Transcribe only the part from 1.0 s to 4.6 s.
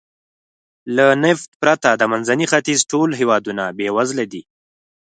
نفت پرته د منځني ختیځ ټول هېوادونه بېوزله دي.